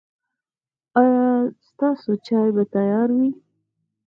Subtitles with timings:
[1.01, 1.27] ایا
[1.67, 3.29] ستاسو چای به تیار وي؟